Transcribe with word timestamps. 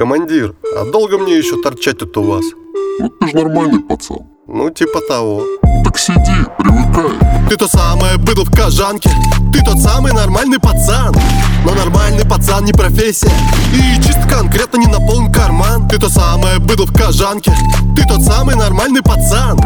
Командир, 0.00 0.54
а 0.78 0.90
долго 0.90 1.18
мне 1.18 1.36
еще 1.36 1.60
торчать 1.60 1.98
тут 1.98 2.16
у 2.16 2.22
вас? 2.22 2.42
Ну 3.00 3.10
ты 3.10 3.28
ж 3.28 3.32
нормальный 3.34 3.80
пацан. 3.80 4.20
Ну, 4.46 4.70
типа 4.70 4.98
того. 5.06 5.42
Так 5.84 5.98
сиди, 5.98 6.38
привыкай. 6.56 7.18
Ты 7.50 7.56
то 7.58 7.68
самое 7.68 8.16
быдло 8.16 8.44
в 8.44 8.50
кожанке 8.50 9.10
Ты 9.52 9.62
тот 9.62 9.78
самый 9.78 10.12
нормальный 10.12 10.58
пацан 10.58 11.12
Но 11.64 11.74
нормальный 11.74 12.24
пацан 12.24 12.64
не 12.64 12.72
профессия 12.72 13.30
И 13.74 14.00
чисто 14.00 14.26
конкретно 14.26 14.78
не 14.78 14.86
наполнен 14.86 15.32
карман 15.32 15.88
Ты 15.88 15.98
то 15.98 16.08
самое 16.08 16.60
быдло 16.60 16.86
в 16.86 16.92
кожанке 16.92 17.52
Ты 17.96 18.06
тот 18.06 18.22
самый 18.22 18.54
нормальный 18.54 19.02
пацан 19.02 19.58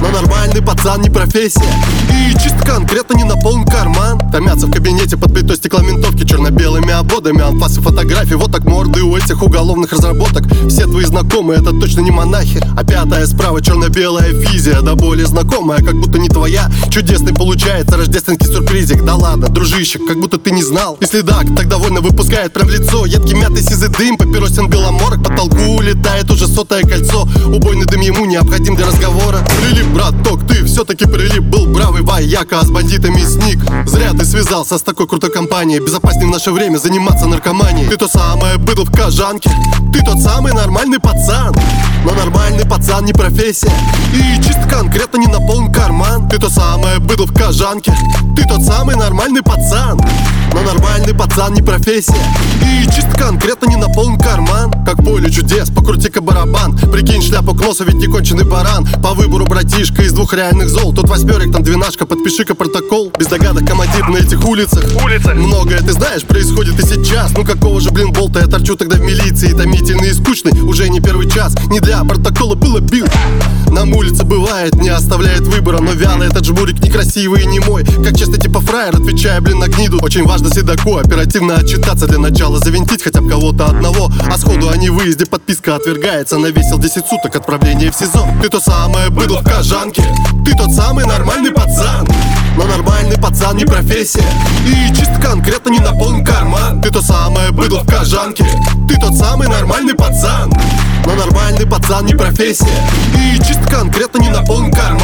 но 0.00 0.10
нормальный 0.10 0.62
пацан 0.62 1.02
не 1.02 1.10
профессия. 1.10 1.72
И 2.10 2.32
чисто 2.34 2.64
конкретно 2.64 3.16
не 3.16 3.24
наполнен 3.24 3.64
карман. 3.66 4.18
Томятся 4.30 4.66
в 4.66 4.72
кабинете 4.72 5.16
под 5.16 5.32
плитой 5.32 5.56
стекломентовки 5.56 6.26
Черно-белыми 6.26 6.92
ободами, 6.92 7.42
анфасы 7.42 7.80
фотографий 7.80 8.34
Вот 8.34 8.52
так 8.52 8.64
морды 8.64 9.02
у 9.02 9.16
этих 9.16 9.42
уголовных 9.42 9.92
разработок. 9.92 10.44
Все 10.68 10.84
твои 10.84 11.04
знакомые, 11.04 11.60
это 11.60 11.72
точно 11.72 12.00
не 12.00 12.10
монахи. 12.10 12.60
А 12.76 12.84
пятая 12.84 13.26
справа 13.26 13.62
черно-белая 13.62 14.32
физия 14.40 14.80
Да 14.80 14.94
более 14.94 15.26
знакомая, 15.26 15.78
как 15.78 15.94
будто 15.94 16.18
не 16.18 16.28
твоя. 16.28 16.70
Чудесный 16.90 17.34
получается 17.34 17.96
рождественский 17.96 18.46
сюрпризик. 18.46 19.04
Да 19.04 19.14
ладно, 19.14 19.48
дружище, 19.48 19.98
как 19.98 20.18
будто 20.18 20.38
ты 20.38 20.50
не 20.50 20.62
знал. 20.62 20.98
Если 21.00 21.20
да, 21.20 21.40
так 21.56 21.68
довольно 21.68 22.00
выпускает 22.00 22.52
прям 22.52 22.68
лицо. 22.68 23.06
Едкий 23.06 23.34
мятый 23.34 23.62
дым, 23.98 24.16
папиросен 24.16 24.68
беломорок 24.68 25.22
По 25.22 25.34
толку 25.34 25.56
улетает 25.76 26.30
уже 26.30 26.46
сотое 26.46 26.82
кольцо. 26.82 27.28
Убойный 27.46 27.84
дым 27.84 28.00
ему 28.00 28.24
необходим 28.24 28.76
для 28.76 28.86
разговора. 28.86 29.38
Прилип 29.60 29.86
браток, 29.88 30.46
ты 30.46 30.64
все-таки 30.64 31.04
прилип. 31.04 31.42
Был 31.42 31.66
бравый 31.66 32.02
вояка, 32.02 32.60
а 32.60 32.64
с 32.64 32.70
бандитами 32.70 33.20
сник. 33.20 33.58
Зря 33.86 34.12
ты 34.12 34.24
связался 34.24 34.78
с 34.78 34.82
такой 34.82 35.06
крутой 35.08 35.30
компанией. 35.30 35.80
Безопаснее 35.80 36.26
в 36.26 36.30
наше 36.30 36.52
время 36.52 36.78
заниматься 36.78 37.26
наркоманией. 37.26 37.88
Ты 37.88 37.96
то 37.96 38.08
самое 38.08 38.56
быдло 38.58 38.84
в 38.84 38.92
кожанке. 38.92 39.50
Ты 39.92 40.04
тот 40.04 40.20
самый 40.20 40.52
нормальный 40.52 41.00
пацан. 41.00 41.54
Но 42.04 42.12
нормальный 42.12 42.66
пацан 42.66 43.04
не 43.04 43.12
профессия. 43.12 43.72
И 44.14 44.42
чисто 44.42 44.68
конкретно 44.70 45.18
не 45.18 45.26
наполнен 45.26 45.72
карман. 45.72 46.28
Ты 46.28 46.38
то 46.38 46.48
самое 46.48 46.98
быдло 47.00 47.26
в 47.26 47.34
кожанке. 47.34 47.92
Ты 48.36 48.46
тот 48.46 48.62
самый 48.62 48.96
нормальный 48.96 49.42
пацан 49.42 50.00
но 50.52 50.62
нормальный 50.62 51.14
пацан 51.14 51.54
не 51.54 51.62
профессия. 51.62 52.14
И 52.62 52.84
чисто 52.86 53.16
конкретно 53.18 53.66
не 53.66 53.76
наполнен 53.76 54.18
карман 54.18 54.72
Как 54.84 54.96
поле 55.04 55.30
чудес, 55.30 55.70
покрути-ка 55.70 56.20
барабан 56.20 56.67
Прикинь 56.92 57.22
шляпу 57.22 57.54
к 57.54 57.60
носу, 57.60 57.84
ведь 57.84 57.96
не 57.96 58.06
конченый 58.06 58.44
баран. 58.44 58.86
По 59.02 59.14
выбору 59.14 59.44
братишка 59.44 60.02
из 60.02 60.12
двух 60.12 60.34
реальных 60.34 60.68
зол. 60.68 60.92
Тут 60.92 61.08
восьмерик, 61.08 61.52
там 61.52 61.62
двенашка, 61.62 62.06
подпиши-ка 62.06 62.54
протокол. 62.54 63.12
Без 63.18 63.26
догадок 63.26 63.66
командир 63.66 64.08
на 64.08 64.16
этих 64.16 64.44
улицах. 64.44 64.84
Улицах. 65.04 65.34
Многое, 65.34 65.80
ты 65.80 65.92
знаешь, 65.92 66.22
происходит 66.22 66.78
и 66.80 66.82
сейчас. 66.86 67.32
Ну 67.36 67.44
какого 67.44 67.80
же, 67.80 67.90
блин, 67.90 68.12
болта? 68.12 68.40
Я 68.40 68.46
торчу 68.46 68.76
тогда 68.76 68.96
в 68.96 69.00
милиции. 69.00 69.52
Томительный 69.52 70.10
и 70.10 70.12
скучный, 70.12 70.52
уже 70.62 70.88
не 70.88 71.00
первый 71.00 71.30
час. 71.30 71.54
Не 71.70 71.80
для 71.80 72.02
протокола 72.04 72.54
было 72.54 72.80
бил. 72.80 73.06
Нам 73.70 73.92
улица 73.92 74.24
бывает, 74.24 74.74
не 74.74 74.88
оставляет 74.88 75.42
выбора. 75.42 75.80
Но 75.80 75.92
вялый 75.92 76.28
этот 76.28 76.44
жмурик 76.44 76.82
некрасивый 76.82 77.42
и 77.42 77.46
не 77.46 77.60
мой. 77.60 77.84
Как 77.84 78.16
часто 78.18 78.38
типа 78.38 78.60
фраер, 78.60 78.96
отвечая, 78.96 79.40
блин, 79.40 79.58
на 79.58 79.68
гниду. 79.68 79.98
Очень 80.02 80.24
важно 80.24 80.50
седоку 80.50 80.96
оперативно 80.96 81.56
отчитаться. 81.56 82.06
Для 82.06 82.18
начала 82.18 82.58
завинтить 82.58 83.02
хотя 83.02 83.20
бы 83.20 83.28
кого-то 83.28 83.66
одного. 83.66 84.10
А 84.26 84.38
сходу 84.38 84.67
невыезде 84.88 85.26
подписка 85.26 85.76
отвергается. 85.76 86.38
Навесил 86.38 86.78
10 86.78 87.06
суток 87.06 87.36
отправления 87.36 87.90
в 87.90 87.94
СИЗО. 87.94 88.26
Ты 88.42 88.48
то 88.48 88.58
самое 88.58 89.10
быдло 89.10 89.40
в 89.40 89.44
кожанке. 89.44 90.02
Ты 90.44 90.56
тот 90.56 90.72
самый 90.72 91.04
нормальный 91.04 91.52
пацан. 91.52 92.08
Но 92.56 92.64
нормальный 92.64 93.18
пацан 93.18 93.56
не 93.56 93.66
профессия. 93.66 94.24
И 94.66 94.88
чисто 94.94 95.20
конкретно 95.20 95.70
не 95.70 95.80
наполнен 95.80 96.24
карман. 96.24 96.80
Ты 96.80 96.90
то 96.90 97.02
самое 97.02 97.50
быдло 97.50 97.80
в 97.80 97.86
кожанке. 97.86 98.46
Ты 98.88 98.98
тот 98.98 99.14
самый 99.14 99.48
нормальный 99.48 99.94
пацан. 99.94 100.50
Но 101.04 101.14
нормальный 101.14 101.66
пацан 101.66 102.06
не 102.06 102.14
профессия. 102.14 102.66
И 103.14 103.36
чисто 103.38 103.68
конкретно 103.70 104.18
не 104.18 104.30
наполнен 104.30 104.72
карман 104.72 104.97